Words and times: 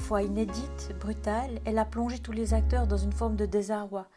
fois 0.00 0.22
inédite, 0.22 0.94
brutale, 1.00 1.60
elle 1.64 1.78
a 1.78 1.84
plongé 1.84 2.18
tous 2.18 2.32
les 2.32 2.54
acteurs 2.54 2.86
dans 2.86 2.96
une 2.96 3.12
forme 3.12 3.36
de 3.36 3.46
désarroi. 3.46 4.08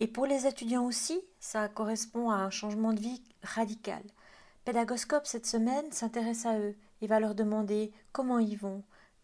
Et 0.00 0.06
pour 0.06 0.26
les 0.26 0.46
étudiants 0.46 0.84
aussi, 0.84 1.20
ça 1.38 1.68
correspond 1.68 2.30
à 2.30 2.36
un 2.36 2.50
changement 2.50 2.92
de 2.92 3.00
vie 3.00 3.22
radical. 3.42 4.02
Pédagoscope 4.64 5.26
cette 5.26 5.46
semaine 5.46 5.90
s'intéresse 5.92 6.46
à 6.46 6.58
eux 6.58 6.76
et 7.00 7.06
va 7.06 7.20
leur 7.20 7.34
demander 7.34 7.92
comment 8.12 8.38
ils 8.38 8.58
vont, 8.58 8.82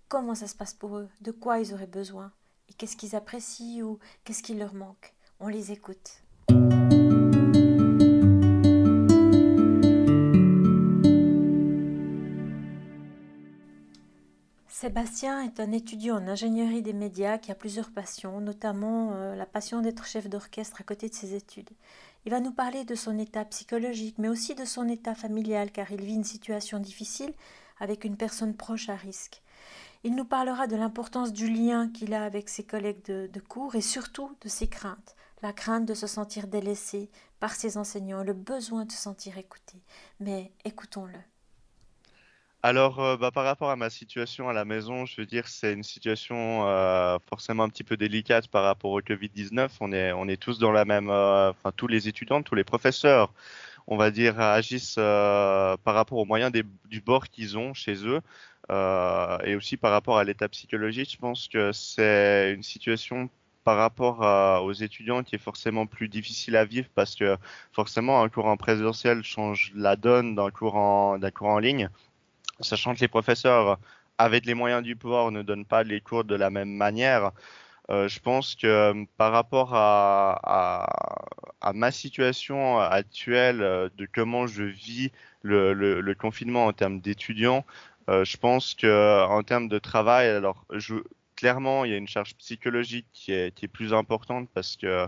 comment 0.09 0.35
ça 0.35 0.47
se 0.47 0.55
passe 0.55 0.75
pour 0.75 0.97
eux, 0.99 1.09
de 1.21 1.31
quoi 1.31 1.61
ils 1.61 1.75
auraient 1.75 1.87
besoin, 1.87 2.33
et 2.69 2.73
qu'est-ce 2.75 2.97
qu'ils 2.97 3.17
apprécient 3.17 3.83
ou 3.83 3.99
qu'est-ce 4.25 4.43
qui 4.43 4.55
leur 4.55 4.75
manque. 4.75 5.15
On 5.41 5.49
les 5.49 5.73
écoute. 5.73 6.23
Sébastien 14.79 15.43
est 15.43 15.59
un 15.59 15.73
étudiant 15.73 16.19
en 16.19 16.29
ingénierie 16.29 16.83
des 16.83 16.93
médias 16.93 17.39
qui 17.39 17.51
a 17.51 17.55
plusieurs 17.55 17.91
passions, 17.91 18.43
notamment 18.43 19.13
euh, 19.15 19.35
la 19.35 19.47
passion 19.47 19.81
d'être 19.81 20.05
chef 20.05 20.29
d'orchestre 20.29 20.83
à 20.83 20.85
côté 20.85 21.09
de 21.09 21.15
ses 21.15 21.35
études. 21.35 21.71
Il 22.27 22.31
va 22.31 22.41
nous 22.41 22.53
parler 22.53 22.85
de 22.85 22.95
son 22.95 23.19
état 23.19 23.47
psychologique, 23.47 24.17
mais 24.19 24.29
aussi 24.29 24.55
de 24.55 24.67
son 24.67 24.87
état 24.87 25.15
familial, 25.15 25.73
car 25.73 25.91
il 25.93 26.03
vit 26.03 26.17
une 26.17 26.25
situation 26.25 26.79
difficile 26.79 27.33
avec 27.81 28.05
une 28.05 28.19
personne 28.19 28.55
proche 28.55 28.91
à 28.91 28.97
risque. 28.97 29.41
Il 30.05 30.15
nous 30.15 30.27
parlera 30.27 30.67
de 30.67 30.77
l'importance 30.77 31.33
du 31.33 31.49
lien 31.49 31.89
qu'il 31.89 32.13
a 32.13 32.23
avec 32.23 32.51
ses 32.51 32.65
collègues 32.65 33.03
de, 33.07 33.31
de 33.33 33.41
cours 33.41 33.77
et 33.77 33.81
surtout 33.81 34.37
de 34.43 34.49
ses 34.51 34.69
craintes, 34.69 35.17
la 35.41 35.55
crainte 35.55 35.87
de 35.87 35.95
se 35.95 36.07
sentir 36.07 36.49
délaissé 36.49 37.09
par 37.41 37.55
ses 37.55 37.79
enseignants, 37.79 38.23
le 38.23 38.35
besoin 38.35 38.85
de 38.85 38.93
se 38.93 38.99
sentir 38.99 39.39
écouté. 39.39 39.83
Mais 40.21 40.53
écoutons-le. 40.67 41.19
Alors, 42.63 43.01
euh, 43.01 43.17
bah, 43.17 43.31
par 43.31 43.45
rapport 43.45 43.71
à 43.71 43.77
ma 43.77 43.91
situation 43.91 44.49
à 44.49 44.53
la 44.53 44.65
maison, 44.65 45.07
je 45.07 45.21
veux 45.21 45.27
dire, 45.27 45.47
c'est 45.47 45.73
une 45.73 45.85
situation 45.85 46.67
euh, 46.67 47.17
forcément 47.29 47.63
un 47.63 47.69
petit 47.69 47.85
peu 47.85 47.97
délicate 47.97 48.49
par 48.49 48.65
rapport 48.65 48.91
au 48.91 49.01
Covid-19. 49.01 49.71
On 49.81 49.93
est, 50.29 50.37
tous 50.37 50.59
dans 50.59 50.73
la 50.73 50.85
même, 50.85 51.09
euh, 51.09 51.51
enfin, 51.51 51.71
tous 51.77 51.87
les 51.87 52.09
étudiants, 52.09 52.43
tous 52.43 52.55
les 52.57 52.65
professeurs, 52.65 53.33
on 53.87 53.97
va 53.97 54.11
dire, 54.11 54.41
agissent 54.41 54.97
par 54.97 55.95
rapport 55.95 56.19
aux 56.19 56.25
moyens 56.25 56.53
du 56.53 57.01
bord 57.01 57.29
qu'ils 57.29 57.57
ont 57.59 57.75
chez 57.75 57.97
eux. 58.07 58.21
et 59.45 59.55
aussi 59.57 59.77
par 59.77 59.93
rapport 59.93 60.19
à 60.19 60.25
l'état 60.25 60.49
psychologique, 60.49 61.13
je 61.13 61.19
pense 61.19 61.49
que 61.49 61.73
c'est 61.73 62.53
une 62.55 62.63
situation 62.63 63.31
par 63.65 63.77
rapport 63.77 64.21
aux 64.65 64.73
étudiants 64.73 65.23
qui 65.25 65.37
est 65.37 65.39
forcément 65.39 65.87
plus 65.87 66.09
difficile 66.09 66.57
à 66.57 66.65
vivre 66.65 66.89
parce 66.95 67.15
que 67.17 67.37
forcément 67.73 68.23
un 68.23 68.29
cours 68.29 68.47
en 68.47 68.57
présentiel 68.57 69.23
change 69.23 69.73
la 69.75 69.97
donne 69.97 70.35
d'un 70.35 70.51
cours 70.51 71.19
d'un 71.19 71.31
cours 71.31 71.49
en 71.49 71.59
ligne 71.59 71.91
sachant 72.61 72.95
que 72.95 73.01
les 73.01 73.09
professeurs, 73.09 73.79
avec 74.19 74.47
les 74.47 74.55
moyens 74.55 74.83
du 74.83 74.97
pouvoir, 74.97 75.31
ne 75.31 75.43
donnent 75.43 75.67
pas 75.67 75.83
les 75.83 76.01
cours 76.01 76.25
de 76.25 76.35
la 76.35 76.51
même 76.51 76.71
manière. 76.71 77.33
Euh, 77.91 78.09
je 78.09 78.19
pense 78.21 78.57
que 78.57 78.67
euh, 78.67 79.05
par 79.17 79.33
rapport 79.33 79.71
à, 79.75 80.87
ma 81.75 81.91
situation 81.91 82.79
actuelle, 82.79 83.63
euh, 83.63 83.89
de 83.97 84.07
comment 84.13 84.47
je 84.47 84.65
vis 84.65 85.13
le, 85.43 86.15
confinement 86.15 86.67
en 86.67 86.73
termes 86.73 87.01
d'étudiants, 87.01 87.65
je 88.09 88.37
pense 88.37 88.75
que 88.75 89.25
en 89.27 89.43
termes 89.43 89.69
de 89.69 89.79
travail, 89.79 90.29
alors 90.29 90.65
clairement, 91.37 91.85
il 91.85 91.91
y 91.93 91.95
a 91.95 91.97
une 91.97 92.09
charge 92.09 92.35
psychologique 92.37 93.07
qui 93.13 93.33
est, 93.33 93.55
qui 93.55 93.65
est 93.67 93.69
plus 93.69 93.93
importante 93.95 94.49
parce 94.55 94.77
que 94.77 95.07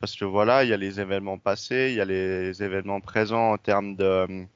parce 0.00 0.16
que 0.16 0.24
voilà, 0.24 0.64
il 0.64 0.70
y 0.70 0.72
a 0.72 0.76
les 0.76 1.00
événements 1.00 1.38
passés, 1.38 1.88
il 1.90 1.96
y 1.96 2.00
a 2.00 2.04
les 2.04 2.62
événements 2.62 3.00
présents 3.00 3.52
en 3.52 3.58
termes 3.58 3.96
de 3.96 4.46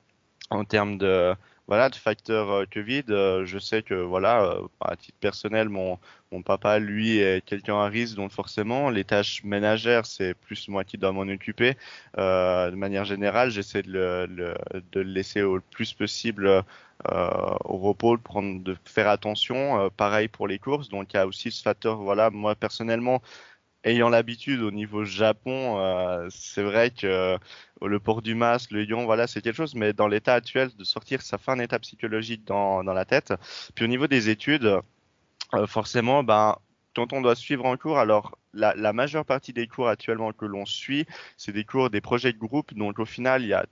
en 0.52 0.64
termes 0.64 0.98
de 0.98 1.34
voilà, 1.68 1.88
de 1.88 1.94
facteur 1.94 2.50
euh, 2.50 2.64
Covid, 2.70 3.04
euh, 3.10 3.46
je 3.46 3.58
sais 3.58 3.82
que 3.82 3.94
voilà, 3.94 4.42
euh, 4.44 4.66
à 4.80 4.96
titre 4.96 5.16
personnel, 5.20 5.68
mon, 5.68 5.98
mon 6.32 6.42
papa, 6.42 6.78
lui, 6.78 7.18
est 7.18 7.44
quelqu'un 7.44 7.76
à 7.76 7.86
risque, 7.88 8.16
donc 8.16 8.32
forcément, 8.32 8.90
les 8.90 9.04
tâches 9.04 9.42
ménagères, 9.44 10.04
c'est 10.06 10.34
plus 10.34 10.68
moi 10.68 10.84
qui 10.84 10.98
dois 10.98 11.12
m'en 11.12 11.22
occuper. 11.22 11.76
de 12.16 12.74
manière 12.74 13.04
générale, 13.04 13.50
j'essaie 13.50 13.82
de 13.82 13.92
le, 13.92 14.54
de 14.92 15.00
le 15.00 15.02
laisser 15.02 15.42
au 15.42 15.60
plus 15.60 15.92
possible 15.94 16.64
au 17.08 17.78
repos, 17.78 18.18
de 18.18 18.76
faire 18.84 19.08
attention. 19.08 19.90
pareil 19.96 20.28
pour 20.28 20.48
les 20.48 20.58
courses, 20.58 20.88
donc 20.88 21.12
il 21.14 21.16
y 21.16 21.20
a 21.20 21.26
aussi 21.26 21.50
ce 21.50 21.62
facteur, 21.62 21.96
voilà, 21.96 22.30
moi 22.30 22.54
personnellement, 22.54 23.22
ayant 23.84 24.08
l'habitude 24.08 24.60
au 24.62 24.70
niveau 24.70 25.04
Japon, 25.04 25.78
euh, 25.78 26.28
c'est 26.30 26.62
vrai 26.62 26.90
que 26.90 27.06
euh, 27.06 27.38
le 27.80 28.00
port 28.00 28.22
du 28.22 28.34
masque, 28.34 28.70
le 28.70 28.84
ion, 28.84 29.04
voilà, 29.04 29.26
c'est 29.26 29.40
quelque 29.42 29.56
chose, 29.56 29.74
mais 29.74 29.92
dans 29.92 30.08
l'état 30.08 30.34
actuel, 30.34 30.70
de 30.76 30.84
sortir, 30.84 31.22
ça 31.22 31.38
fait 31.38 31.50
un 31.50 31.58
état 31.58 31.78
psychologique 31.78 32.44
dans, 32.44 32.84
dans 32.84 32.94
la 32.94 33.04
tête. 33.04 33.32
Puis 33.74 33.84
au 33.84 33.88
niveau 33.88 34.06
des 34.06 34.28
études, 34.30 34.80
euh, 35.54 35.66
forcément, 35.66 36.22
ben, 36.24 36.56
quand 36.94 37.12
on 37.12 37.20
doit 37.20 37.34
suivre 37.36 37.64
en 37.66 37.76
cours, 37.76 37.98
alors 37.98 38.38
la, 38.54 38.74
la 38.76 38.92
majeure 38.92 39.24
partie 39.24 39.52
des 39.52 39.66
cours 39.66 39.88
actuellement 39.88 40.32
que 40.32 40.44
l'on 40.44 40.66
suit, 40.66 41.06
c'est 41.36 41.52
des 41.52 41.64
cours, 41.64 41.90
des 41.90 42.00
projets 42.00 42.32
de 42.32 42.38
groupe, 42.38 42.74
donc 42.74 42.98
au 42.98 43.06
final, 43.06 43.42
il 43.42 43.48
y 43.48 43.54
a 43.54 43.66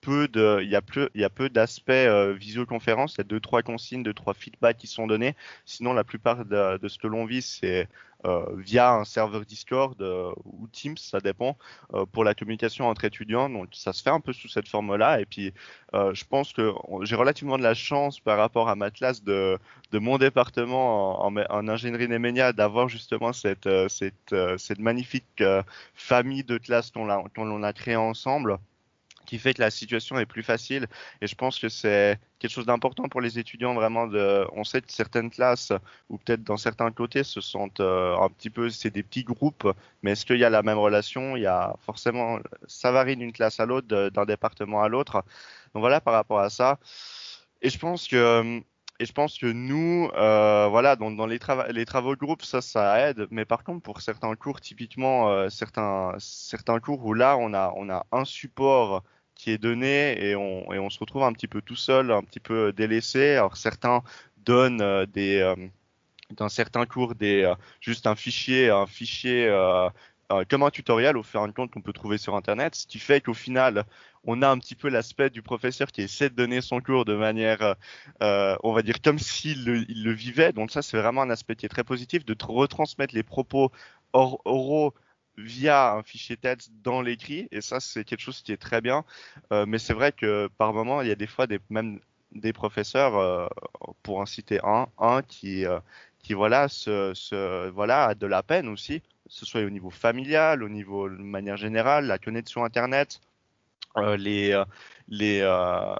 peu 0.00 0.28
de, 0.28 0.60
il 0.62 0.68
y 0.68 0.76
a 0.76 0.82
peu, 0.82 1.10
il 1.14 1.20
y 1.20 1.24
a 1.24 1.30
peu 1.30 1.48
d'aspects 1.48 1.90
euh, 1.90 2.32
visioconférence. 2.32 3.14
Il 3.14 3.18
y 3.18 3.20
a 3.22 3.24
deux, 3.24 3.40
trois 3.40 3.62
consignes, 3.62 4.02
deux, 4.02 4.14
trois 4.14 4.34
feedbacks 4.34 4.78
qui 4.78 4.86
sont 4.86 5.06
donnés. 5.06 5.36
Sinon, 5.64 5.92
la 5.92 6.04
plupart 6.04 6.44
de, 6.44 6.88
ce 6.88 6.98
que 6.98 7.06
l'on 7.06 7.24
vit, 7.26 7.42
c'est 7.42 7.88
euh, 8.26 8.44
via 8.56 8.92
un 8.92 9.04
serveur 9.04 9.46
Discord 9.46 10.00
euh, 10.02 10.32
ou 10.44 10.68
Teams, 10.68 10.98
ça 10.98 11.20
dépend, 11.20 11.56
euh, 11.94 12.04
pour 12.04 12.22
la 12.24 12.34
communication 12.34 12.86
entre 12.88 13.04
étudiants. 13.04 13.48
Donc, 13.48 13.68
ça 13.72 13.92
se 13.92 14.02
fait 14.02 14.10
un 14.10 14.20
peu 14.20 14.32
sous 14.32 14.48
cette 14.48 14.68
forme-là. 14.68 15.20
Et 15.20 15.26
puis, 15.26 15.52
je 15.92 16.24
pense 16.24 16.52
que 16.52 16.72
j'ai 17.02 17.16
relativement 17.16 17.58
de 17.58 17.62
la 17.62 17.74
chance 17.74 18.20
par 18.20 18.38
rapport 18.38 18.68
à 18.68 18.76
ma 18.76 18.90
classe 18.90 19.24
de, 19.24 19.58
de 19.92 19.98
mon 19.98 20.18
département 20.18 21.24
en, 21.24 21.68
ingénierie 21.68 22.08
des 22.08 22.52
d'avoir 22.52 22.88
justement 22.88 23.32
cette, 23.32 23.68
cette, 23.88 24.34
cette 24.56 24.78
magnifique 24.78 25.42
famille 25.94 26.44
de 26.44 26.58
classes 26.58 26.90
qu'on 26.90 27.10
a, 27.10 27.24
a 27.62 27.72
créée 27.72 27.96
ensemble 27.96 28.58
qui 29.26 29.38
fait 29.38 29.54
que 29.54 29.60
la 29.60 29.70
situation 29.70 30.18
est 30.18 30.26
plus 30.26 30.42
facile. 30.42 30.86
Et 31.20 31.26
je 31.26 31.34
pense 31.34 31.58
que 31.58 31.68
c'est 31.68 32.18
quelque 32.38 32.50
chose 32.50 32.66
d'important 32.66 33.08
pour 33.08 33.20
les 33.20 33.38
étudiants 33.38 33.74
vraiment 33.74 34.06
de. 34.06 34.46
On 34.52 34.64
sait 34.64 34.80
que 34.80 34.92
certaines 34.92 35.30
classes 35.30 35.72
ou 36.08 36.18
peut-être 36.18 36.42
dans 36.42 36.56
certains 36.56 36.90
côtés 36.90 37.24
se 37.24 37.40
sentent 37.40 37.80
euh, 37.80 38.16
un 38.16 38.28
petit 38.28 38.50
peu, 38.50 38.70
c'est 38.70 38.90
des 38.90 39.02
petits 39.02 39.24
groupes, 39.24 39.68
mais 40.02 40.12
est-ce 40.12 40.26
qu'il 40.26 40.38
y 40.38 40.44
a 40.44 40.50
la 40.50 40.62
même 40.62 40.78
relation? 40.78 41.36
Il 41.36 41.42
y 41.42 41.46
a 41.46 41.76
forcément, 41.80 42.38
ça 42.66 42.92
varie 42.92 43.16
d'une 43.16 43.32
classe 43.32 43.60
à 43.60 43.66
l'autre, 43.66 43.86
d'un 44.10 44.24
département 44.24 44.82
à 44.82 44.88
l'autre. 44.88 45.24
Donc 45.74 45.82
voilà 45.82 46.00
par 46.00 46.14
rapport 46.14 46.40
à 46.40 46.50
ça. 46.50 46.78
Et 47.62 47.70
je 47.70 47.78
pense 47.78 48.08
que 48.08 48.62
et 49.00 49.06
je 49.06 49.12
pense 49.12 49.38
que 49.38 49.46
nous, 49.46 50.10
euh, 50.14 50.68
voilà, 50.70 50.94
dans, 50.94 51.26
les, 51.26 51.38
les, 51.70 51.86
travaux 51.86 52.14
de 52.14 52.20
groupe, 52.20 52.42
ça, 52.42 52.60
ça 52.60 53.08
aide. 53.08 53.26
Mais 53.30 53.46
par 53.46 53.64
contre, 53.64 53.82
pour 53.82 54.02
certains 54.02 54.34
cours, 54.36 54.60
typiquement, 54.60 55.30
euh, 55.30 55.48
certains, 55.48 56.14
certains 56.18 56.78
cours 56.80 57.04
où 57.06 57.14
là, 57.14 57.36
on 57.38 57.54
a, 57.54 57.72
on 57.76 57.88
a 57.88 58.06
un 58.12 58.26
support 58.26 59.02
qui 59.34 59.50
est 59.52 59.58
donné 59.58 60.22
et 60.22 60.36
on, 60.36 60.70
et 60.72 60.78
on 60.78 60.90
se 60.90 60.98
retrouve 60.98 61.22
un 61.22 61.32
petit 61.32 61.48
peu 61.48 61.62
tout 61.62 61.76
seul, 61.76 62.12
un 62.12 62.22
petit 62.22 62.40
peu 62.40 62.72
délaissé. 62.74 63.36
Alors 63.36 63.56
certains 63.56 64.02
donnent 64.36 64.82
euh, 64.82 65.06
des 65.06 65.38
euh, 65.40 65.56
dans 66.36 66.48
certains 66.50 66.86
cours 66.86 67.14
des 67.14 67.42
euh, 67.44 67.54
juste 67.80 68.06
un 68.06 68.16
fichier, 68.16 68.68
un 68.70 68.86
fichier 68.86 69.48
comme 70.48 70.62
un 70.62 70.70
tutoriel 70.70 71.16
au 71.16 71.22
faire 71.22 71.42
un 71.42 71.50
compte 71.52 71.72
qu'on 71.72 71.80
peut 71.80 71.92
trouver 71.92 72.18
sur 72.18 72.36
internet, 72.36 72.74
ce 72.74 72.86
qui 72.86 72.98
fait 72.98 73.20
qu'au 73.20 73.34
final 73.34 73.84
on 74.24 74.42
a 74.42 74.48
un 74.48 74.58
petit 74.58 74.74
peu 74.74 74.88
l'aspect 74.88 75.30
du 75.30 75.42
professeur 75.42 75.90
qui 75.90 76.02
essaie 76.02 76.30
de 76.30 76.34
donner 76.34 76.60
son 76.60 76.80
cours 76.80 77.04
de 77.04 77.14
manière, 77.14 77.76
euh, 78.22 78.56
on 78.62 78.72
va 78.72 78.82
dire, 78.82 79.00
comme 79.02 79.18
s'il 79.18 79.64
le, 79.64 80.12
vivait. 80.12 80.52
Donc 80.52 80.70
ça, 80.70 80.82
c'est 80.82 80.98
vraiment 80.98 81.22
un 81.22 81.30
aspect 81.30 81.56
qui 81.56 81.66
est 81.66 81.70
très 81.70 81.84
positif, 81.84 82.24
de 82.24 82.36
retransmettre 82.40 83.14
les 83.14 83.22
propos 83.22 83.70
oraux 84.12 84.94
via 85.36 85.94
un 85.94 86.02
fichier 86.02 86.36
texte 86.36 86.70
dans 86.82 87.00
l'écrit 87.00 87.48
et 87.50 87.60
ça 87.60 87.80
c'est 87.80 88.04
quelque 88.04 88.20
chose 88.20 88.42
qui 88.42 88.52
est 88.52 88.56
très 88.56 88.80
bien 88.80 89.04
euh, 89.52 89.64
mais 89.66 89.78
c'est 89.78 89.94
vrai 89.94 90.12
que 90.12 90.48
par 90.58 90.74
moment 90.74 91.00
il 91.00 91.08
y 91.08 91.10
a 91.12 91.14
des 91.14 91.28
fois 91.28 91.46
même 91.70 92.00
des 92.32 92.52
professeurs 92.52 93.16
euh, 93.16 93.46
pour 94.02 94.18
en 94.18 94.26
citer 94.26 94.60
un 94.64 94.88
un 94.98 95.22
qui 95.22 95.64
euh, 95.64 95.80
qui 96.18 96.34
voilà 96.34 96.68
se, 96.68 97.70
voilà 97.70 98.06
a 98.06 98.14
de 98.14 98.26
la 98.26 98.42
peine 98.42 98.68
aussi 98.68 99.02
ce 99.30 99.46
soit 99.46 99.62
au 99.62 99.70
niveau 99.70 99.90
familial 99.90 100.62
au 100.62 100.68
niveau 100.68 101.08
de 101.08 101.14
manière 101.14 101.56
générale 101.56 102.06
la 102.06 102.18
connexion 102.18 102.64
internet 102.64 103.20
euh, 103.96 104.16
les, 104.16 104.52
euh, 104.52 104.64
les 105.08 105.40
euh, 105.42 105.96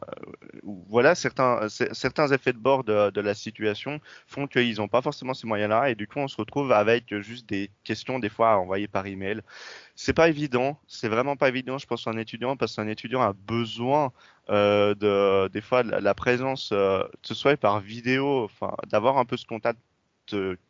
voilà 0.62 1.16
certains 1.16 1.68
certains 1.68 2.28
effets 2.30 2.52
de 2.52 2.58
bord 2.58 2.84
de, 2.84 3.20
la 3.20 3.34
situation 3.34 4.00
font 4.28 4.46
qu'ils 4.46 4.76
n'ont 4.76 4.86
pas 4.86 5.02
forcément 5.02 5.34
ces 5.34 5.48
moyens-là 5.48 5.90
et 5.90 5.96
du 5.96 6.06
coup 6.06 6.20
on 6.20 6.28
se 6.28 6.36
retrouve 6.36 6.70
avec 6.70 7.12
juste 7.18 7.48
des 7.48 7.68
questions 7.82 8.20
des 8.20 8.28
fois 8.28 8.52
à 8.52 8.56
envoyer 8.58 8.86
par 8.86 9.06
email. 9.06 9.40
C'est 9.96 10.12
pas 10.12 10.28
évident, 10.28 10.78
c'est 10.86 11.08
vraiment 11.08 11.36
pas 11.36 11.48
évident. 11.48 11.78
Je 11.78 11.86
pense 11.86 12.06
un 12.06 12.16
étudiant 12.16 12.56
parce 12.56 12.76
qu'un 12.76 12.86
étudiant 12.86 13.22
a 13.22 13.32
besoin 13.32 14.12
de 14.48 15.48
des 15.48 15.60
fois 15.60 15.82
de 15.82 15.90
la 15.90 16.14
présence, 16.14 16.70
euh, 16.72 17.02
ce 17.22 17.34
soit 17.34 17.56
par 17.56 17.80
vidéo, 17.80 18.48
d'avoir 18.88 19.18
un 19.18 19.24
peu 19.24 19.36
ce 19.36 19.46
contact 19.46 19.80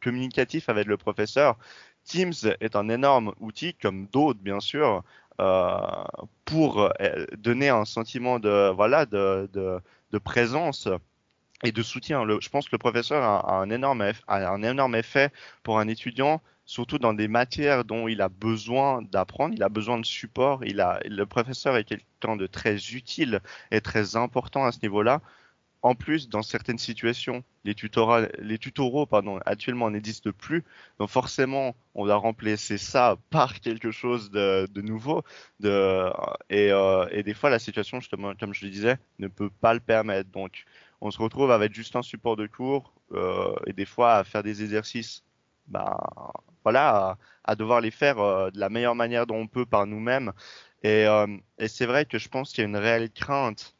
communicatif 0.00 0.68
avec 0.70 0.86
le 0.86 0.96
professeur. 0.96 1.58
Teams 2.04 2.32
est 2.60 2.76
un 2.76 2.88
énorme 2.88 3.32
outil, 3.40 3.74
comme 3.74 4.06
d'autres 4.06 4.40
bien 4.40 4.60
sûr, 4.60 5.04
euh, 5.40 6.04
pour 6.44 6.80
euh, 6.80 6.90
donner 7.38 7.68
un 7.70 7.84
sentiment 7.84 8.38
de 8.38 8.70
voilà 8.74 9.06
de, 9.06 9.48
de, 9.52 10.18
présence 10.18 10.88
et 11.62 11.72
de 11.72 11.82
soutien. 11.82 12.26
je 12.40 12.48
pense 12.48 12.66
que 12.66 12.72
le 12.72 12.78
professeur 12.78 13.22
a, 13.22 13.54
un 13.54 13.70
énorme, 13.70 14.02
a 14.26 14.48
un 14.50 14.62
énorme 14.62 14.94
effet 14.96 15.30
pour 15.62 15.78
un 15.78 15.88
étudiant, 15.88 16.42
surtout 16.66 16.98
dans 16.98 17.14
des 17.14 17.28
matières 17.28 17.84
dont 17.84 18.06
il 18.08 18.20
a 18.20 18.28
besoin 18.28 19.02
d'apprendre, 19.02 19.54
il 19.54 19.62
a 19.62 19.68
besoin 19.68 19.98
de 19.98 20.04
support. 20.06 20.64
Il 20.64 20.80
a, 20.80 21.00
le 21.04 21.26
professeur 21.26 21.76
est 21.76 21.84
quelqu'un 21.84 22.36
de 22.36 22.46
très 22.46 22.76
utile 22.92 23.40
et 23.70 23.80
très 23.80 24.16
important 24.16 24.64
à 24.64 24.72
ce 24.72 24.80
niveau-là. 24.82 25.20
En 25.82 25.94
plus, 25.94 26.28
dans 26.28 26.42
certaines 26.42 26.78
situations, 26.78 27.42
les, 27.64 27.74
les 28.38 28.58
tutoraux 28.58 29.06
pardon, 29.06 29.38
actuellement 29.44 29.90
n'existent 29.90 30.30
plus. 30.36 30.64
Donc 30.98 31.10
forcément, 31.10 31.74
on 31.94 32.04
va 32.04 32.16
remplacer 32.16 32.78
ça 32.78 33.16
par 33.30 33.60
quelque 33.60 33.90
chose 33.90 34.30
de, 34.30 34.80
nouveau. 34.80 35.22
Euh, 35.64 36.10
et, 36.48 37.22
des 37.22 37.34
fois, 37.34 37.50
la 37.50 37.58
situation, 37.58 38.00
justement, 38.00 38.34
comme 38.38 38.54
je 38.54 38.64
le 38.64 38.70
disais, 38.70 38.98
ne 39.18 39.28
peut 39.28 39.50
pas 39.50 39.74
le 39.74 39.80
permettre. 39.80 40.30
Donc, 40.30 40.64
on 41.00 41.10
se 41.10 41.18
retrouve 41.18 41.50
avec 41.50 41.74
juste 41.74 41.96
un 41.96 42.02
support 42.02 42.36
de 42.36 42.46
cours 42.46 42.92
euh, 43.12 43.54
et 43.66 43.72
des 43.72 43.86
fois 43.86 44.14
à 44.14 44.24
faire 44.24 44.42
des 44.42 44.62
exercices, 44.62 45.24
ben, 45.66 45.96
voilà, 46.64 47.16
à, 47.44 47.54
devoir 47.56 47.80
les 47.80 47.90
faire 47.90 48.18
euh, 48.18 48.50
de 48.50 48.58
la 48.58 48.68
meilleure 48.68 48.94
manière 48.94 49.26
dont 49.26 49.36
on 49.36 49.46
peut 49.46 49.66
par 49.66 49.86
nous-mêmes. 49.86 50.32
Et, 50.82 51.06
c'est 51.66 51.86
vrai 51.86 52.06
que 52.06 52.18
je 52.18 52.28
pense 52.28 52.52
qu'il 52.52 52.62
y 52.62 52.64
a 52.64 52.68
une 52.68 52.76
réelle 52.76 53.10
crainte 53.10 53.74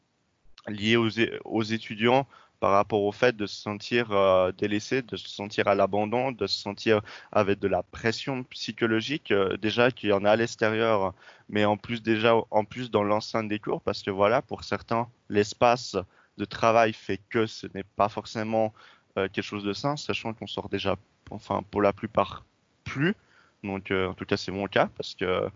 liée 0.67 0.97
aux, 0.97 1.63
étudiants 1.63 2.27
par 2.61 2.73
rapport 2.73 3.01
au 3.01 3.11
fait 3.11 3.35
de 3.35 3.47
se 3.47 3.59
sentir 3.59 4.11
euh, 4.11 4.51
délaissé, 4.51 5.01
de 5.01 5.17
se 5.17 5.27
sentir 5.27 5.67
à 5.67 5.73
l'abandon, 5.73 6.31
de 6.31 6.45
se 6.45 6.59
sentir 6.59 7.01
avec 7.31 7.57
de 7.57 7.67
la 7.67 7.81
pression 7.81 8.43
psychologique, 8.43 9.31
euh, 9.31 9.57
déjà 9.57 9.89
qu'il 9.89 10.09
y 10.09 10.13
en 10.13 10.23
a 10.25 10.31
à 10.31 10.35
l'extérieur, 10.35 11.15
mais 11.49 11.65
en 11.65 11.75
plus 11.75 12.03
déjà 12.03 12.35
en 12.51 12.63
plus 12.63 12.91
dans 12.91 13.03
l'enceinte 13.03 13.49
des 13.49 13.57
cours, 13.57 13.81
parce 13.81 14.03
que 14.03 14.11
voilà, 14.11 14.43
pour 14.43 14.63
certains, 14.63 15.09
l'espace 15.27 15.97
de 16.37 16.45
travail 16.45 16.93
fait 16.93 17.19
que 17.29 17.47
ce 17.47 17.65
n'est 17.73 17.83
pas 17.95 18.09
forcément 18.09 18.75
euh, 19.17 19.27
quelque 19.27 19.43
chose 19.43 19.63
de 19.63 19.73
sain, 19.73 19.97
sachant 19.97 20.33
qu'on 20.35 20.45
sort 20.45 20.69
déjà, 20.69 20.97
enfin 21.31 21.63
pour 21.71 21.81
la 21.81 21.93
plupart, 21.93 22.45
plus. 22.83 23.15
Donc 23.63 23.91
en 23.91 24.13
tout 24.13 24.25
cas 24.25 24.37
c'est 24.37 24.51
mon 24.51 24.67
cas 24.67 24.89
parce 24.97 25.15
que 25.15 25.49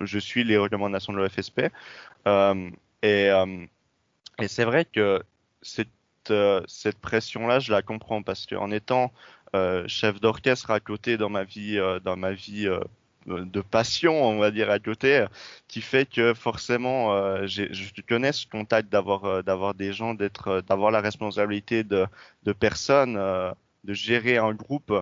je 0.00 0.18
suis 0.18 0.44
les 0.44 0.56
recommandations 0.56 1.12
de 1.12 1.18
l'OFSP. 1.18 1.70
Et, 3.02 3.30
et 4.40 4.48
c'est 4.48 4.64
vrai 4.64 4.84
que 4.84 5.22
cette, 6.28 6.68
cette 6.68 6.98
pression-là, 6.98 7.60
je 7.60 7.72
la 7.72 7.82
comprends 7.82 8.22
parce 8.22 8.46
qu'en 8.46 8.70
étant 8.70 9.12
chef 9.86 10.20
d'orchestre 10.20 10.70
à 10.70 10.80
côté 10.80 11.16
dans 11.16 11.30
ma 11.30 11.44
vie, 11.44 11.78
dans 12.04 12.16
ma 12.16 12.32
vie 12.32 12.68
de 13.28 13.60
passion, 13.60 14.24
on 14.24 14.38
va 14.38 14.50
dire, 14.50 14.70
à 14.70 14.78
côté, 14.78 15.26
qui 15.68 15.80
fait 15.80 16.08
que 16.08 16.34
forcément, 16.34 17.14
euh, 17.14 17.46
je 17.46 18.02
connais 18.08 18.32
ce 18.32 18.46
contact 18.46 18.88
d'avoir 18.90 19.24
euh, 19.24 19.72
des 19.74 19.92
gens, 19.92 20.16
euh, 20.20 20.62
d'avoir 20.62 20.90
la 20.90 21.00
responsabilité 21.00 21.84
de, 21.84 22.06
de 22.44 22.52
personnes, 22.52 23.14
de 23.84 23.94
gérer 23.94 24.38
un 24.38 24.52
groupe, 24.54 24.92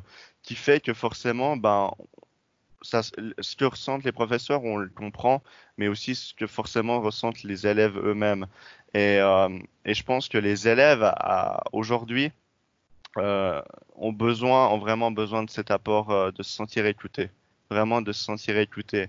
qui 0.43 0.55
fait 0.55 0.81
que 0.81 0.95
forcément, 0.95 1.57
ben, 1.57 1.91
ce 2.87 3.57
que 3.57 3.65
ressentent 3.65 4.05
les 4.05 4.13
professeurs, 4.13 4.65
on 4.65 4.77
le 4.79 4.89
comprend, 4.89 5.43
mais 5.79 5.89
aussi 5.89 6.15
ce 6.15 6.35
que 6.35 6.47
forcément 6.47 7.01
ressentent 7.01 7.43
les 7.43 7.67
élèves 7.67 7.97
eux-mêmes. 7.99 8.47
Et, 8.95 9.19
et 9.85 9.95
je 9.95 10.03
pense 10.05 10.29
que 10.29 10.39
les 10.39 10.69
élèves 10.69 11.13
aujourd'hui 11.73 12.33
ont 13.17 14.13
besoin, 14.13 14.69
ont 14.69 14.79
vraiment 14.79 15.11
besoin 15.11 15.43
de 15.43 15.51
cet 15.51 15.71
apport, 15.71 16.33
de 16.33 16.43
se 16.43 16.51
sentir 16.51 16.87
écoutés 16.87 17.31
vraiment 17.71 18.03
de 18.03 18.13
se 18.13 18.23
sentir 18.23 18.59
écouté, 18.59 19.09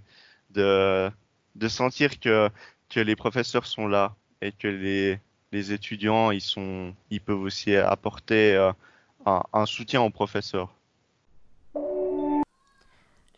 de, 0.51 1.11
de 1.55 1.67
sentir 1.67 2.19
que, 2.19 2.49
que 2.89 2.99
les 2.99 3.15
professeurs 3.15 3.65
sont 3.65 3.87
là 3.87 4.15
et 4.41 4.51
que 4.51 4.67
les, 4.67 5.19
les 5.51 5.71
étudiants 5.73 6.31
ils 6.31 6.41
sont, 6.41 6.93
ils 7.09 7.21
peuvent 7.21 7.41
aussi 7.41 7.75
apporter 7.75 8.55
euh, 8.55 8.71
un, 9.25 9.65
soutien 9.65 10.01
aux 10.01 10.09
professeurs. 10.09 10.73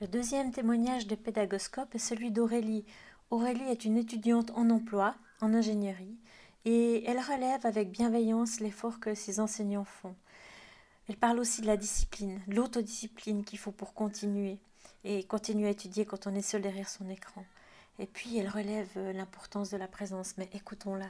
Le 0.02 0.08
deuxième 0.08 0.54
témoignage 0.54 1.08
de 1.08 1.16
Pédagoscope 1.16 1.94
est 1.94 2.00
celui 2.00 2.32
d'Aurélie. 2.32 2.86
Aurélie 3.32 3.70
est 3.70 3.84
une 3.84 3.98
étudiante 3.98 4.50
en 4.52 4.70
emploi, 4.70 5.14
en 5.42 5.54
ingénierie, 5.54 6.16
et 6.64 7.04
elle 7.06 7.20
relève 7.20 7.66
avec 7.66 7.92
bienveillance 7.92 8.62
l'effort 8.62 9.02
que 9.02 9.14
ses 9.14 9.42
enseignants 9.42 9.84
font. 9.84 10.16
Elle 11.10 11.18
parle 11.18 11.38
aussi 11.38 11.60
de 11.60 11.68
la 11.68 11.76
discipline, 11.76 12.40
l'autodiscipline 12.48 13.44
qu'il 13.44 13.60
faut 13.60 13.74
pour 13.74 13.94
continuer 13.94 14.60
et 15.04 15.26
continue 15.26 15.66
à 15.66 15.72
étudier 15.72 16.06
quand 16.06 16.28
on 16.28 16.36
est 16.36 16.42
seul 16.42 16.62
derrière 16.62 16.88
son 16.88 17.10
écran. 17.10 17.44
Et 17.98 18.06
puis 18.06 18.38
elle 18.38 18.48
relève 18.48 18.90
euh, 18.96 19.12
l'importance 19.12 19.70
de 19.70 19.78
la 19.78 19.90
présence, 19.90 20.36
mais 20.38 20.50
écoutons-la. 20.54 21.10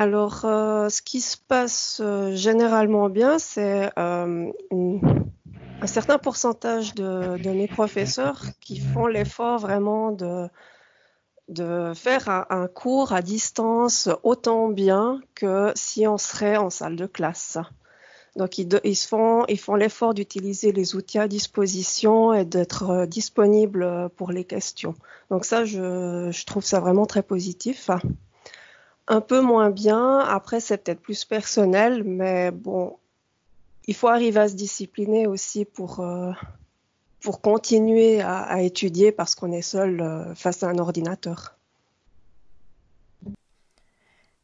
Alors, 0.00 0.46
euh, 0.46 0.88
ce 0.88 1.02
qui 1.02 1.20
se 1.20 1.36
passe 1.36 2.00
euh, 2.02 2.34
généralement 2.34 3.10
bien, 3.10 3.38
c'est 3.38 3.90
un 3.98 4.50
certain 5.84 6.16
pourcentage 6.16 6.94
de, 6.94 7.36
mes 7.50 7.68
professeurs 7.68 8.40
qui 8.62 8.80
font 8.80 9.06
l'effort 9.06 9.58
vraiment 9.58 10.10
de 10.10 11.92
faire 11.94 12.46
un, 12.48 12.66
cours 12.66 13.12
à 13.12 13.20
distance 13.20 14.08
autant 14.22 14.70
bien 14.70 15.20
que 15.34 15.70
si 15.74 16.06
on 16.06 16.16
serait 16.16 16.56
en 16.56 16.70
salle 16.70 16.96
de 16.96 17.04
classe. 17.04 17.58
Donc 18.36 18.56
ils, 18.56 18.96
font, 18.96 19.44
l'effort 19.74 20.14
d'utiliser 20.14 20.72
les 20.72 20.96
outils 20.96 21.18
à 21.18 21.28
disposition 21.28 22.32
et 22.32 22.46
d'être 22.46 23.04
disponibles 23.04 24.08
pour 24.16 24.32
les 24.32 24.44
questions. 24.44 24.94
Donc 25.28 25.44
ça, 25.44 25.66
je, 25.66 26.44
trouve 26.46 26.64
ça 26.64 26.80
vraiment 26.80 27.04
très 27.04 27.22
positif. 27.22 27.90
Un 29.10 29.20
peu 29.20 29.40
moins 29.40 29.70
bien, 29.70 30.20
après 30.20 30.60
c'est 30.60 30.78
peut-être 30.78 31.00
plus 31.00 31.24
personnel, 31.24 32.04
mais 32.04 32.52
bon, 32.52 32.96
il 33.88 33.94
faut 33.96 34.06
arriver 34.06 34.38
à 34.38 34.48
se 34.48 34.54
discipliner 34.54 35.26
aussi 35.26 35.64
pour, 35.64 35.98
euh, 35.98 36.30
pour 37.20 37.40
continuer 37.40 38.20
à, 38.20 38.62
étudier 38.62 39.10
parce 39.10 39.34
qu'on 39.34 39.50
est 39.50 39.62
seul 39.62 40.00
euh, 40.00 40.32
face 40.36 40.62
à 40.62 40.68
un 40.68 40.78
ordinateur. 40.78 41.56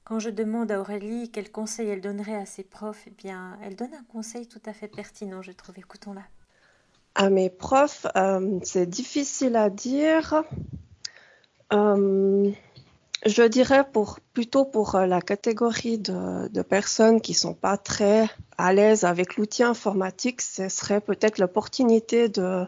Quand 0.03 0.19
je 0.19 0.31
demande 0.31 0.73
à 0.73 0.81
Aurélie 0.81 1.31
quel 1.31 1.53
conseil 1.53 1.89
elle 1.89 2.01
donnerait 2.01 2.35
à 2.35 2.45
ses 2.45 2.65
profs, 2.65 3.05
eh 3.07 3.11
bien, 3.11 3.57
elle 3.63 3.77
donne 3.77 3.95
un 3.95 4.05
conseil 4.13 4.49
tout 4.49 4.63
à 4.67 4.73
fait 4.73 4.89
pertinent, 4.89 5.43
je 5.43 5.53
trouve. 5.53 5.79
Écoutons-la. 5.79 6.23
À 7.15 7.31
mes 7.31 7.51
profs, 7.51 8.09
euh, 8.17 8.59
c'est 8.65 8.87
difficile 8.91 9.55
à 9.55 9.71
dire. 9.71 10.43
Euh, 11.73 12.51
je 13.27 13.43
dirais 13.43 13.85
pour, 13.93 14.21
plutôt 14.33 14.65
pour 14.65 14.95
euh, 14.95 15.07
la 15.07 15.21
catégorie 15.21 15.99
de, 15.99 16.63
personnes 16.63 17.21
qui 17.21 17.35
sont 17.35 17.55
pas 17.55 17.77
très 17.77 18.29
à 18.57 18.73
l'aise 18.73 19.05
avec 19.05 19.37
l'outil 19.37 19.63
informatique, 19.63 20.41
ce 20.41 20.69
serait 20.69 21.01
peut-être 21.01 21.39
l'opportunité 21.39 22.29
de 22.29 22.67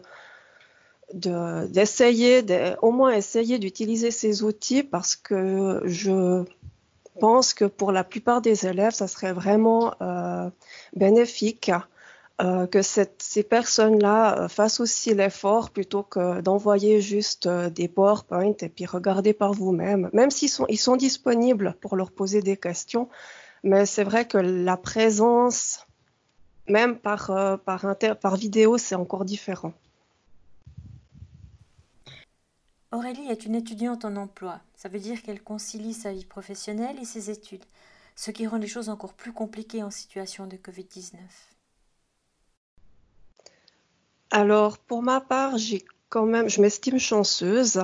d'essayer, 1.11 2.45
au 2.83 2.91
moins 2.91 3.11
essayer 3.11 3.57
d'utiliser 3.57 4.11
ces 4.11 4.43
outils 4.43 4.83
parce 4.83 5.15
que 5.15 5.81
je 5.85 6.43
pense 7.19 7.55
que 7.55 7.65
pour 7.65 7.91
la 7.91 8.03
plupart 8.03 8.41
des 8.41 8.67
élèves, 8.67 8.93
ça 8.93 9.07
serait 9.07 9.33
vraiment 9.33 9.95
euh, 10.01 10.49
bénéfique 10.95 11.71
euh, 12.41 12.67
que 12.67 12.81
ces 12.81 13.43
personnes-là 13.43 14.43
euh, 14.43 14.47
fassent 14.47 14.79
aussi 14.79 15.13
l'effort 15.13 15.71
plutôt 15.71 16.03
que 16.03 16.39
d'envoyer 16.39 17.01
juste 17.01 17.47
euh, 17.47 17.69
des 17.69 17.89
PowerPoint 17.89 18.53
et 18.61 18.69
puis 18.69 18.85
regarder 18.85 19.33
par 19.33 19.51
vous-même, 19.51 20.09
même 20.13 20.31
s'ils 20.31 20.49
sont, 20.49 20.65
sont 20.77 20.95
disponibles 20.95 21.75
pour 21.81 21.97
leur 21.97 22.11
poser 22.11 22.41
des 22.41 22.55
questions. 22.55 23.09
Mais 23.63 23.85
c'est 23.85 24.05
vrai 24.05 24.25
que 24.25 24.37
la 24.37 24.77
présence, 24.77 25.85
même 26.69 26.97
par 26.97 27.29
vidéo, 28.37 28.77
c'est 28.77 28.95
encore 28.95 29.25
différent. 29.25 29.73
Aurélie 32.93 33.27
est 33.29 33.45
une 33.45 33.55
étudiante 33.55 34.05
en 34.05 34.15
emploi. 34.15 34.61
Ça 34.77 34.87
veut 34.87 34.99
dire 34.99 35.21
qu'elle 35.23 35.41
concilie 35.41 35.93
sa 35.93 36.13
vie 36.13 36.25
professionnelle 36.25 36.95
et 37.01 37.05
ses 37.05 37.29
études, 37.29 37.65
ce 38.15 38.31
qui 38.31 38.47
rend 38.47 38.57
les 38.57 38.67
choses 38.67 38.87
encore 38.87 39.13
plus 39.13 39.33
compliquées 39.33 39.83
en 39.83 39.91
situation 39.91 40.47
de 40.47 40.55
Covid-19. 40.55 41.17
Alors, 44.31 44.77
pour 44.77 45.01
ma 45.01 45.21
part, 45.21 45.57
j'ai 45.57 45.83
quand 46.09 46.25
même, 46.25 46.49
je 46.49 46.61
m'estime 46.61 46.99
chanceuse 46.99 47.83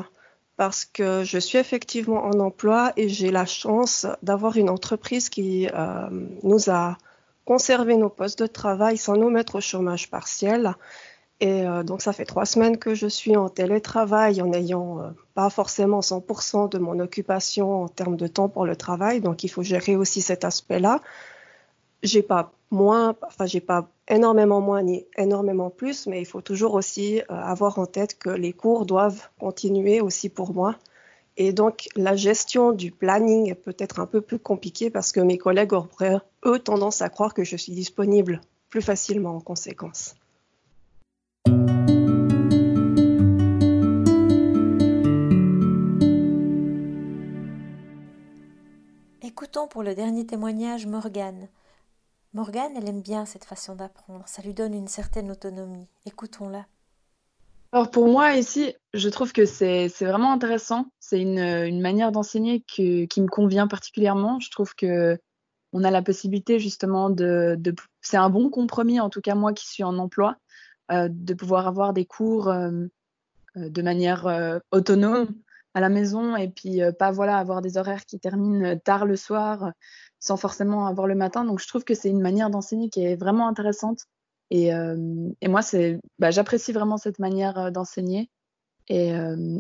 parce 0.58 0.86
que 0.86 1.24
je 1.24 1.38
suis 1.38 1.58
effectivement 1.58 2.24
en 2.24 2.40
emploi 2.40 2.94
et 2.98 3.10
j'ai 3.10 3.32
la 3.32 3.46
chance 3.46 4.06
d'avoir 4.22 4.56
une 4.58 4.70
entreprise 4.70 5.30
qui 5.30 5.68
euh, 5.74 6.08
nous 6.44 6.70
a 6.70 6.98
conservé 7.46 7.98
nos 7.98 8.10
postes 8.10 8.40
de 8.42 8.48
travail 8.48 8.98
sans 8.98 9.16
nous 9.18 9.30
mettre 9.30 9.56
au 9.56 9.62
chômage 9.62 10.10
partiel. 10.10 10.76
Et 11.42 11.68
euh, 11.68 11.84
donc, 11.84 12.02
ça 12.02 12.14
fait 12.14 12.26
trois 12.26 12.46
semaines 12.46 12.78
que 12.78 12.96
je 12.96 13.08
suis 13.08 13.36
en 13.36 13.50
télétravail 13.50 14.42
en 14.42 14.48
n'ayant 14.48 15.00
euh, 15.00 15.10
pas 15.34 15.50
forcément 15.50 16.00
100% 16.00 16.70
de 16.70 16.78
mon 16.78 17.00
occupation 17.00 17.84
en 17.84 17.88
termes 17.88 18.16
de 18.16 18.28
temps 18.28 18.50
pour 18.50 18.66
le 18.66 18.76
travail. 18.76 19.20
Donc, 19.20 19.44
il 19.44 19.50
faut 19.50 19.64
gérer 19.64 19.96
aussi 19.96 20.22
cet 20.22 20.46
aspect-là 20.46 21.02
j'ai 22.06 22.24
pas 22.24 22.52
moins, 22.72 23.16
enfin 23.22 23.46
j'ai 23.46 23.62
pas 23.62 23.90
énormément 24.08 24.62
moins 24.62 24.84
ni 24.84 25.06
énormément 25.18 25.70
plus, 25.70 26.08
mais 26.08 26.22
il 26.22 26.26
faut 26.26 26.42
toujours 26.42 26.74
aussi 26.74 27.20
euh, 27.20 27.24
avoir 27.30 27.80
en 27.80 27.86
tête 27.86 28.18
que 28.18 28.30
les 28.30 28.54
cours 28.54 28.86
doivent 28.86 29.30
continuer 29.40 30.02
aussi 30.02 30.30
pour 30.30 30.54
moi. 30.54 30.76
Et 31.38 31.52
donc 31.52 31.90
la 31.96 32.16
gestion 32.16 32.72
du 32.72 32.92
planning 32.92 33.50
est 33.50 33.56
peut-être 33.56 34.00
un 34.00 34.06
peu 34.06 34.22
plus 34.22 34.40
compliquée 34.40 34.90
parce 34.90 35.12
que 35.12 35.20
mes 35.20 35.38
collègues 35.38 35.74
auraient 35.74 36.20
eux 36.46 36.60
tendance 36.60 37.02
à 37.02 37.10
croire 37.10 37.34
que 37.34 37.44
je 37.44 37.58
suis 37.58 37.74
disponible 37.74 38.42
plus 38.70 38.82
facilement 38.82 39.36
en 39.36 39.42
conséquence. 39.42 40.16
Écoutons 49.22 49.68
pour 49.68 49.84
le 49.84 49.96
dernier 49.96 50.26
témoignage 50.26 50.86
Morgane. 50.86 51.48
Morgane, 52.36 52.78
elle 52.78 52.88
aime 52.88 53.02
bien 53.02 53.26
cette 53.26 53.46
façon 53.46 53.76
d'apprendre, 53.76 54.24
ça 54.28 54.44
lui 54.44 54.54
donne 54.54 54.76
une 54.76 54.88
certaine 54.88 55.32
autonomie. 55.32 55.88
Écoutons-la. 56.06 56.68
Alors 57.72 57.90
pour 57.90 58.08
moi 58.08 58.36
ici, 58.36 58.76
je 58.94 59.10
trouve 59.10 59.34
que 59.34 59.46
c'est 59.46 59.90
vraiment 60.02 60.32
intéressant. 60.32 60.86
C'est 61.00 61.20
une, 61.20 61.82
manière 61.82 62.12
d'enseigner 62.12 62.62
qui 62.62 63.10
me 63.18 63.28
convient 63.28 63.68
particulièrement. 63.68 64.40
Je 64.40 64.52
trouve 64.52 64.76
que 64.76 65.18
on 65.76 65.84
a 65.84 65.92
la 65.92 66.02
possibilité 66.02 66.58
justement 66.58 67.10
de, 67.10 67.60
c'est 68.02 68.16
un 68.16 68.30
bon 68.30 68.50
compromis 68.50 69.02
en 69.02 69.10
tout 69.10 69.20
cas 69.20 69.36
moi 69.36 69.52
qui 69.52 69.68
suis 69.68 69.84
en 69.84 69.98
emploi, 69.98 70.38
euh, 70.90 71.10
de 71.12 71.34
pouvoir 71.34 71.68
avoir 71.68 71.92
des 71.92 72.06
cours 72.06 72.48
euh, 72.48 72.72
euh, 73.58 73.70
de 73.70 73.82
manière 73.82 74.62
autonome 74.72 75.28
à 75.74 75.82
la 75.82 75.90
maison 75.90 76.38
et 76.38 76.48
puis 76.48 76.80
pas 76.98 77.12
voilà 77.12 77.38
avoir 77.38 77.62
des 77.62 77.78
horaires 77.78 78.06
qui 78.06 78.20
terminent 78.20 78.78
tard 78.78 79.06
le 79.06 79.18
soir 79.18 79.74
sans 80.26 80.38
forcément 80.38 80.88
avoir 80.88 81.08
le 81.08 81.16
matin. 81.16 81.46
Donc 81.46 81.60
je 81.60 81.68
trouve 81.68 81.84
que 81.84 81.94
c'est 81.94 82.10
une 82.10 82.22
manière 82.22 82.50
d'enseigner 82.50 82.90
qui 82.90 83.04
est 83.06 83.16
vraiment 83.16 83.48
intéressante 83.48 84.02
et, 84.50 84.74
euh, 84.74 85.30
et 85.42 85.48
moi 85.48 85.62
bah, 86.20 86.32
j'apprécie 86.32 86.72
vraiment 86.72 86.98
cette 86.98 87.20
manière 87.20 87.58
euh, 87.58 87.72
d'enseigner 87.72 88.30
et, 88.88 89.10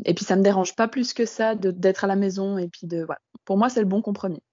et 0.05 0.13
puis 0.13 0.23
ça 0.23 0.35
me 0.35 0.43
dérange 0.43 0.75
pas 0.75 0.87
plus 0.87 1.13
que 1.13 1.25
ça 1.25 1.55
d'être 1.55 2.03
à 2.03 2.07
la 2.07 2.15
maison 2.15 2.59
et 2.59 2.67
puis 2.67 2.85
de. 2.85 3.07
Pour 3.43 3.57
moi 3.57 3.69
c'est 3.69 3.79
le 3.79 3.87
bon 3.87 4.03
compromis. 4.03 4.43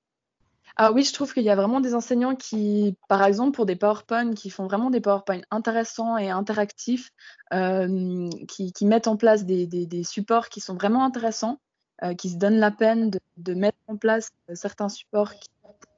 Ah 0.76 0.92
oui, 0.92 1.04
je 1.04 1.12
trouve 1.12 1.32
qu'il 1.34 1.42
y 1.42 1.50
a 1.50 1.54
vraiment 1.54 1.80
des 1.80 1.94
enseignants 1.94 2.34
qui, 2.34 2.96
par 3.08 3.22
exemple, 3.24 3.54
pour 3.54 3.66
des 3.66 3.76
PowerPoint, 3.76 4.32
qui 4.32 4.48
font 4.48 4.66
vraiment 4.66 4.90
des 4.90 5.00
PowerPoint 5.00 5.42
intéressants 5.50 6.16
et 6.16 6.30
interactifs, 6.30 7.10
euh, 7.52 8.30
qui, 8.48 8.72
qui, 8.72 8.86
mettent 8.86 9.06
en 9.06 9.16
place 9.16 9.44
des, 9.44 9.66
des, 9.66 10.04
supports 10.04 10.48
qui 10.48 10.60
sont 10.60 10.74
vraiment 10.74 11.04
intéressants, 11.04 11.58
euh, 12.02 12.14
qui 12.14 12.30
se 12.30 12.36
donnent 12.36 12.58
la 12.58 12.70
peine 12.70 13.10
de, 13.10 13.20
de, 13.36 13.54
mettre 13.54 13.78
en 13.86 13.96
place 13.96 14.30
certains 14.54 14.88
supports 14.88 15.34
qui, 15.34 15.48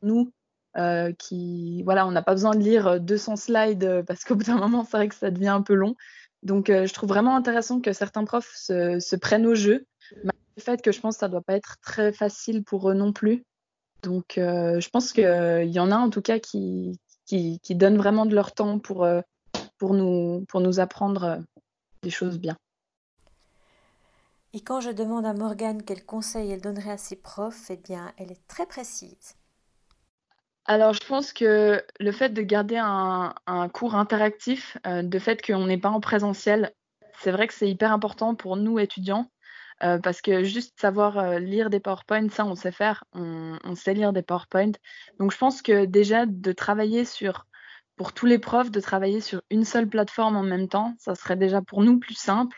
nous, 0.05 0.31
euh, 0.77 1.13
qui, 1.13 1.83
voilà, 1.85 2.07
on 2.07 2.11
n'a 2.11 2.23
pas 2.23 2.35
besoin 2.35 2.55
de 2.55 2.63
lire 2.63 3.01
200 3.01 3.37
slides 3.37 4.05
parce 4.07 4.25
qu'au 4.25 4.37
bout 4.37 4.45
d'un 4.45 4.59
moment, 4.59 4.85
c'est 4.85 4.97
vrai 4.97 5.09
que 5.09 5.15
ça 5.15 5.31
devient 5.31 5.49
un 5.49 5.63
peu 5.63 5.75
long. 5.75 5.97
Donc, 6.43 6.67
je 6.69 6.93
trouve 6.93 7.09
vraiment 7.09 7.37
intéressant 7.37 7.81
que 7.81 7.93
certains 7.93 8.25
profs 8.25 8.55
se, 8.55 9.17
prennent 9.17 9.47
au 9.47 9.55
jeu, 9.55 9.87
malgré 10.17 10.39
le 10.57 10.63
fait 10.63 10.83
que 10.83 10.93
je 10.93 11.01
pense 11.01 11.17
que 11.17 11.21
ça 11.21 11.29
ne 11.29 11.33
doit 11.33 11.43
pas 11.43 11.55
être 11.55 11.79
très 11.81 12.13
facile 12.13 12.63
pour 12.65 12.91
eux 12.91 12.95
non 12.95 13.13
plus. 13.13 13.45
Donc, 14.05 14.37
euh, 14.37 14.81
je 14.81 14.89
pense 14.91 15.13
qu'il 15.13 15.25
euh, 15.25 15.65
y 15.65 15.81
en 15.81 15.91
a 15.91 15.97
en 15.97 16.11
tout 16.11 16.21
cas 16.21 16.39
qui, 16.39 17.01
qui, 17.25 17.59
qui, 17.61 17.75
donnent 17.75 17.97
vraiment 17.97 18.27
de 18.27 18.35
leur 18.35 18.53
temps 18.53 18.79
pour, 18.79 19.05
euh, 19.05 19.23
pour, 19.79 19.95
nous, 19.95 20.45
pour 20.47 20.61
nous 20.61 20.79
apprendre 20.79 21.41
des 22.03 22.11
choses 22.11 22.39
bien. 22.39 22.57
Et 24.53 24.61
quand 24.61 24.81
je 24.81 24.91
demande 24.91 25.25
à 25.25 25.33
Morgane 25.33 25.83
quel 25.83 26.05
conseil 26.05 26.51
elle 26.51 26.61
donnerait 26.61 26.93
à 26.93 26.99
ses 26.99 27.17
profs, 27.17 27.71
eh 27.71 27.77
bien, 27.77 28.13
elle 28.19 28.31
est 28.31 28.47
très 28.47 28.67
précise. 28.67 29.35
Alors, 30.67 30.95
je 30.95 31.07
pense 31.07 31.33
que 31.33 31.83
le 32.01 32.13
fait 32.13 32.31
de 32.31 32.41
garder 32.41 32.79
un, 32.79 33.35
cours 33.73 33.95
interactif, 33.95 34.79
euh, 34.87 35.03
de 35.03 35.19
fait 35.19 35.45
qu'on 35.45 35.67
n'est 35.67 35.79
pas 35.79 35.91
en 35.91 36.01
présentiel, 36.01 36.73
c'est 37.21 37.31
vrai 37.31 37.47
que 37.47 37.55
c'est 37.55 37.69
hyper 37.69 37.93
important 37.93 38.35
pour 38.35 38.57
nous 38.57 38.79
étudiants 38.79 39.31
euh, 39.83 39.99
parce 39.99 40.23
que 40.23 40.43
juste 40.45 40.81
savoir 40.81 41.19
euh, 41.19 41.39
lire 41.39 41.69
des 41.69 41.81
PowerPoint, 41.81 42.29
ça 42.31 42.47
on 42.47 42.55
sait 42.55 42.73
faire, 42.73 43.05
on, 43.13 43.59
on, 43.65 43.75
sait 43.75 43.93
lire 43.93 44.13
des 44.13 44.23
PowerPoint. 44.23 44.73
Donc 45.19 45.33
je 45.33 45.39
pense 45.39 45.63
que 45.63 45.85
déjà 45.85 46.27
de 46.27 46.53
travailler 46.53 47.05
sur, 47.05 47.47
pour 47.97 48.13
tous 48.15 48.27
les 48.27 48.39
profs, 48.39 48.71
de 48.71 48.81
travailler 48.81 49.21
sur 49.21 49.43
une 49.51 49.65
seule 49.65 49.89
plateforme 49.89 50.37
en 50.37 50.43
même 50.43 50.69
temps, 50.69 50.95
ça 50.99 51.15
serait 51.15 51.37
déjà 51.37 51.61
pour 51.61 51.83
nous 51.83 51.99
plus 51.99 52.15
simple. 52.15 52.57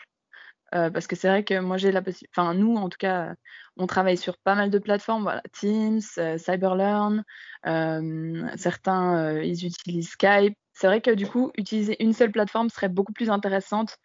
Euh, 0.75 0.89
parce 0.89 1.07
que 1.07 1.15
c'est 1.15 1.29
vrai 1.29 1.43
que 1.43 1.59
moi 1.59 1.77
j'ai 1.77 1.91
la 1.91 2.01
possibilité, 2.01 2.31
enfin 2.35 2.53
nous 2.53 2.75
en 2.75 2.89
tout 2.89 2.97
cas, 2.97 3.35
on 3.77 3.87
travaille 3.87 4.17
sur 4.17 4.37
pas 4.37 4.55
mal 4.55 4.69
de 4.69 4.79
plateformes, 4.79 5.23
voilà, 5.23 5.41
Teams, 5.53 6.01
euh, 6.17 6.37
Cyberlearn, 6.37 7.23
euh, 7.65 8.47
certains 8.57 9.39
ils 9.41 9.65
utilisent 9.65 10.09
Skype. 10.09 10.55
C'est 10.73 10.87
vrai 10.87 11.01
que 11.01 11.11
du 11.11 11.25
coup 11.25 11.51
utiliser 11.57 12.01
une 12.03 12.13
seule 12.13 12.31
plateforme 12.31 12.69
serait 12.69 12.89
beaucoup 12.89 13.13
plus 13.13 13.29
intéressante 13.29 13.97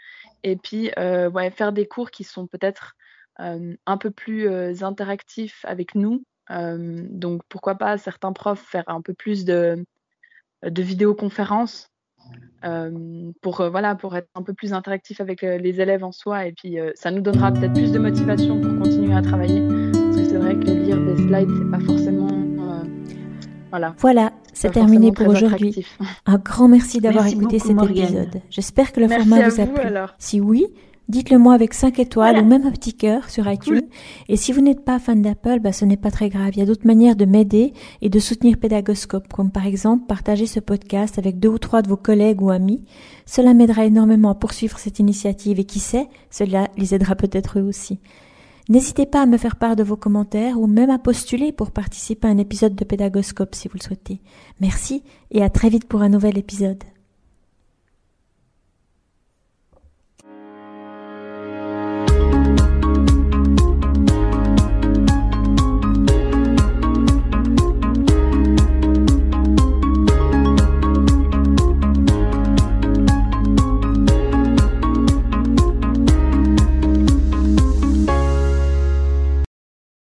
et 0.44 0.56
puis 0.56 0.90
faire 0.94 1.72
des 1.72 1.86
cours 1.86 2.10
qui 2.10 2.24
sont 2.24 2.46
peut-être 2.46 2.94
euh, 3.40 3.74
un 3.86 3.96
peu 3.96 4.10
plus 4.10 4.46
euh, 4.48 4.74
interactif 4.82 5.64
avec 5.64 5.94
nous. 5.94 6.24
Euh, 6.50 7.06
donc 7.08 7.42
pourquoi 7.48 7.76
pas 7.76 7.96
certains 7.96 8.32
profs 8.32 8.60
faire 8.60 8.84
un 8.88 9.00
peu 9.00 9.14
plus 9.14 9.44
de, 9.44 9.86
de 10.62 10.82
vidéoconférences 10.82 11.88
pour 13.42 13.68
voilà 13.70 13.96
pour 13.96 14.14
être 14.16 14.28
un 14.36 14.42
peu 14.42 14.54
plus 14.54 14.72
interactif 14.72 15.20
avec 15.20 15.42
les 15.42 15.80
élèves 15.80 16.04
en 16.04 16.12
soi 16.12 16.46
et 16.46 16.52
puis 16.52 16.78
ça 16.94 17.10
nous 17.10 17.20
donnera 17.20 17.50
peut-être 17.50 17.72
plus 17.72 17.90
de 17.90 17.98
motivation 17.98 18.60
pour 18.60 18.78
continuer 18.78 19.14
à 19.14 19.20
travailler 19.20 19.60
parce 19.92 20.16
que 20.16 20.24
c'est 20.24 20.38
vrai 20.38 20.54
que 20.54 20.66
lire 20.70 21.04
des 21.04 21.16
slides 21.16 21.50
c'est 21.58 21.70
pas 21.70 21.80
forcément 21.80 22.28
voilà. 23.72 23.94
Voilà, 24.00 24.32
c'est 24.52 24.70
terminé 24.70 25.12
pour 25.12 25.28
aujourd'hui. 25.28 25.86
Un 26.26 26.36
grand 26.36 26.68
merci 26.68 27.00
d'avoir 27.00 27.26
écouté 27.26 27.58
cet 27.58 27.74
Morgane. 27.74 27.96
épisode. 27.96 28.42
J'espère 28.50 28.92
que 28.92 29.00
le 29.00 29.08
merci 29.08 29.26
format 29.26 29.48
vous 29.48 29.60
a 29.62 29.66
plu. 29.66 29.80
Alors. 29.80 30.14
Si 30.18 30.42
oui, 30.42 30.66
Dites-le 31.08 31.38
moi 31.38 31.54
avec 31.54 31.74
5 31.74 31.98
étoiles 31.98 32.32
voilà. 32.32 32.46
ou 32.46 32.48
même 32.48 32.66
un 32.66 32.70
petit 32.70 32.94
cœur 32.94 33.28
sur 33.28 33.50
iTunes. 33.50 33.82
Et 34.28 34.36
si 34.36 34.52
vous 34.52 34.60
n'êtes 34.60 34.84
pas 34.84 34.98
fan 34.98 35.20
d'Apple, 35.20 35.60
bah, 35.60 35.72
ce 35.72 35.84
n'est 35.84 35.96
pas 35.96 36.10
très 36.10 36.28
grave. 36.28 36.50
Il 36.54 36.60
y 36.60 36.62
a 36.62 36.66
d'autres 36.66 36.86
manières 36.86 37.16
de 37.16 37.24
m'aider 37.24 37.72
et 38.00 38.08
de 38.08 38.18
soutenir 38.18 38.56
Pédagoscope, 38.56 39.32
comme 39.32 39.50
par 39.50 39.66
exemple 39.66 40.06
partager 40.06 40.46
ce 40.46 40.60
podcast 40.60 41.18
avec 41.18 41.38
deux 41.38 41.48
ou 41.48 41.58
trois 41.58 41.82
de 41.82 41.88
vos 41.88 41.96
collègues 41.96 42.40
ou 42.40 42.50
amis. 42.50 42.84
Cela 43.26 43.52
m'aidera 43.52 43.84
énormément 43.84 44.30
à 44.30 44.34
poursuivre 44.34 44.78
cette 44.78 45.00
initiative 45.00 45.58
et 45.58 45.64
qui 45.64 45.80
sait, 45.80 46.08
cela 46.30 46.68
les 46.76 46.94
aidera 46.94 47.16
peut-être 47.16 47.58
eux 47.58 47.62
aussi. 47.62 47.98
N'hésitez 48.68 49.06
pas 49.06 49.22
à 49.22 49.26
me 49.26 49.38
faire 49.38 49.56
part 49.56 49.74
de 49.74 49.82
vos 49.82 49.96
commentaires 49.96 50.60
ou 50.60 50.68
même 50.68 50.90
à 50.90 50.98
postuler 50.98 51.50
pour 51.50 51.72
participer 51.72 52.28
à 52.28 52.30
un 52.30 52.38
épisode 52.38 52.76
de 52.76 52.84
Pédagoscope 52.84 53.54
si 53.54 53.68
vous 53.68 53.76
le 53.78 53.82
souhaitez. 53.82 54.20
Merci 54.60 55.02
et 55.32 55.42
à 55.42 55.50
très 55.50 55.68
vite 55.68 55.86
pour 55.86 56.02
un 56.02 56.08
nouvel 56.08 56.38
épisode. 56.38 56.82